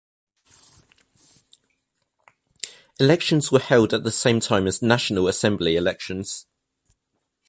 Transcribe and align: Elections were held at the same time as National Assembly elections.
Elections 2.99 3.51
were 3.51 3.59
held 3.59 3.93
at 3.93 4.03
the 4.03 4.09
same 4.11 4.39
time 4.39 4.65
as 4.65 4.81
National 4.81 5.27
Assembly 5.27 5.75
elections. 5.75 6.47